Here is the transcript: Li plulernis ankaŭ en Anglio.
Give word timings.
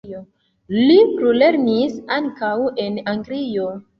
Li 0.77 0.95
plulernis 1.19 1.99
ankaŭ 2.17 2.53
en 2.87 2.99
Anglio. 3.15 3.71